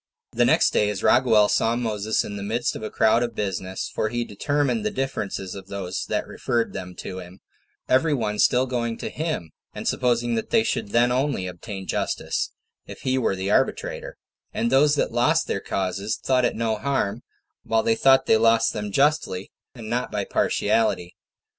1. 0.31 0.39
The 0.39 0.45
next 0.45 0.73
day, 0.73 0.89
as 0.89 1.03
Raguel 1.03 1.47
saw 1.47 1.75
Moses 1.75 2.23
in 2.23 2.35
the 2.35 2.41
middle 2.41 2.71
of 2.75 2.81
a 2.81 2.89
crowd 2.89 3.21
of 3.21 3.35
business 3.35 3.87
for 3.93 4.09
he 4.09 4.25
determined 4.25 4.83
the 4.83 4.89
differences 4.89 5.53
of 5.53 5.67
those 5.67 6.05
that 6.05 6.25
referred 6.25 6.73
them 6.73 6.95
to 7.01 7.19
him, 7.19 7.39
every 7.87 8.11
one 8.15 8.39
still 8.39 8.65
going 8.65 8.97
to 8.97 9.11
him, 9.11 9.51
and 9.75 9.87
supposing 9.87 10.33
that 10.33 10.49
they 10.49 10.63
should 10.63 10.89
then 10.89 11.11
only 11.11 11.45
obtain 11.45 11.85
justice, 11.85 12.49
if 12.87 13.01
he 13.01 13.19
were 13.19 13.35
the 13.35 13.51
arbitrator; 13.51 14.17
and 14.51 14.71
those 14.71 14.95
that 14.95 15.11
lost 15.11 15.45
their 15.45 15.59
causes 15.61 16.17
thought 16.17 16.45
it 16.45 16.55
no 16.55 16.77
harm, 16.77 17.21
while 17.63 17.83
they 17.83 17.93
thought 17.93 18.25
they 18.25 18.37
lost 18.37 18.73
them 18.73 18.91
justly, 18.91 19.51
and 19.75 19.87
not 19.87 20.11
by 20.11 20.23
partiality. 20.25 21.15